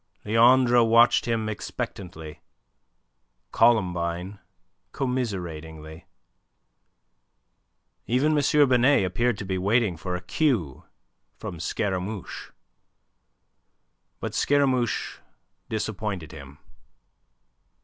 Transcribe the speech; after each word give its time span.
Leandre 0.25 0.83
watched 0.83 1.25
him 1.27 1.47
expectantly, 1.47 2.41
Columbine 3.51 4.39
commiseratingly. 4.93 6.07
Even 8.07 8.35
M. 8.35 8.67
Binet 8.69 9.05
appeared 9.05 9.37
to 9.37 9.45
be 9.45 9.59
waiting 9.59 9.97
for 9.97 10.15
a 10.15 10.21
cue 10.21 10.85
from 11.37 11.59
Scaramouche. 11.59 12.49
But 14.19 14.33
Scaramouche 14.33 15.19
disappointed 15.69 16.31
him. 16.31 16.57